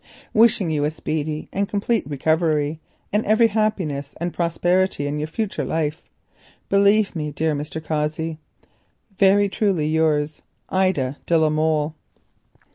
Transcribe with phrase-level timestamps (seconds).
[0.33, 2.79] Wishing you a speedy and complete recovery,
[3.13, 6.01] and every happiness and prosperity in your future life,
[6.69, 7.79] believe me, dear Mr.
[7.83, 8.39] Cossey,
[9.19, 11.93] "Very truly yours, "Ida de la Molle."